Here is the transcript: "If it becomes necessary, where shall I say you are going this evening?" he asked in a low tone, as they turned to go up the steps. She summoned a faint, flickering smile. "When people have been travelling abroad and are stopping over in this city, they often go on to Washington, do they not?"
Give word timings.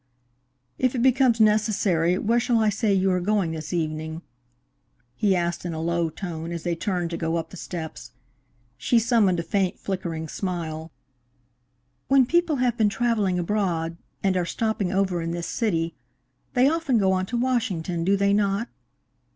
"If 0.79 0.95
it 0.95 1.03
becomes 1.03 1.39
necessary, 1.39 2.17
where 2.17 2.39
shall 2.39 2.57
I 2.59 2.69
say 2.69 2.91
you 2.91 3.11
are 3.11 3.19
going 3.21 3.51
this 3.51 3.71
evening?" 3.71 4.23
he 5.15 5.35
asked 5.35 5.63
in 5.63 5.75
a 5.75 5.79
low 5.79 6.09
tone, 6.09 6.51
as 6.51 6.63
they 6.63 6.73
turned 6.75 7.11
to 7.11 7.17
go 7.17 7.35
up 7.35 7.51
the 7.51 7.55
steps. 7.57 8.09
She 8.79 8.97
summoned 8.97 9.39
a 9.39 9.43
faint, 9.43 9.77
flickering 9.77 10.27
smile. 10.27 10.91
"When 12.07 12.25
people 12.25 12.55
have 12.55 12.77
been 12.77 12.89
travelling 12.89 13.37
abroad 13.37 13.95
and 14.23 14.35
are 14.35 14.43
stopping 14.43 14.91
over 14.91 15.21
in 15.21 15.33
this 15.33 15.45
city, 15.45 15.93
they 16.55 16.67
often 16.67 16.97
go 16.97 17.11
on 17.11 17.27
to 17.27 17.37
Washington, 17.37 18.03
do 18.03 18.17
they 18.17 18.33
not?" 18.33 18.69